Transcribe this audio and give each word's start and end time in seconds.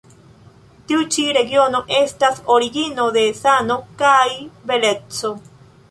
Tiu 0.91 1.03
ĉi 1.15 1.25
regiono 1.37 1.81
estas 1.99 2.41
origino 2.55 3.05
de 3.21 3.27
sano 3.45 3.79
kaj 4.03 4.27
beleco. 4.73 5.37